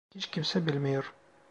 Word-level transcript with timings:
Hiç 0.15 0.27
kimse 0.31 0.65
bilmiyor. 0.67 1.13